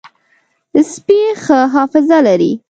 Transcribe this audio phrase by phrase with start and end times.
[0.91, 2.51] سپي ښه حافظه لري.